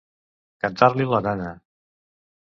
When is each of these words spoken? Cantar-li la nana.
Cantar-li 0.63 1.05
la 1.11 1.19
nana. 1.25 1.51